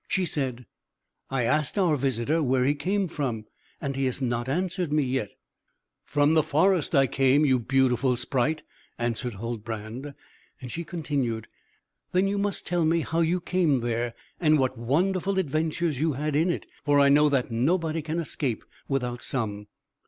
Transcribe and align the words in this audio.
She 0.07 0.25
said, 0.25 0.65
"I 1.29 1.43
asked 1.43 1.77
our 1.77 1.95
visitor 1.95 2.41
where 2.41 2.63
he 2.63 2.73
came 2.73 3.07
from, 3.07 3.45
and 3.79 3.95
he 3.95 4.05
has 4.05 4.19
not 4.19 4.49
answered 4.49 4.91
me 4.91 5.03
yet." 5.03 5.29
"From 6.05 6.33
the 6.33 6.41
forest 6.41 6.95
I 6.95 7.05
came, 7.05 7.45
you 7.45 7.59
beautiful 7.59 8.17
sprite," 8.17 8.63
answered 8.97 9.35
Huldbrand; 9.35 10.15
and 10.59 10.71
she 10.71 10.83
continued: 10.83 11.49
"Then 12.13 12.27
you 12.27 12.39
must 12.39 12.65
tell 12.65 12.83
me 12.83 13.01
how 13.01 13.19
you 13.19 13.39
came 13.39 13.81
there, 13.81 14.15
and 14.39 14.57
what 14.57 14.75
wonderful 14.75 15.37
adventures 15.37 15.99
you 15.99 16.13
had 16.13 16.35
in 16.35 16.49
it, 16.49 16.65
for 16.83 16.99
I 16.99 17.09
know 17.09 17.29
that 17.29 17.51
nobody 17.51 18.01
can 18.01 18.17
escape 18.17 18.63
without 18.87 19.21
some." 19.21 19.67